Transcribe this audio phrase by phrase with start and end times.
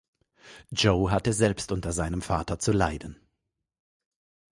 [0.73, 3.21] Joe hatte selbst unter seinem Vater zu leiden.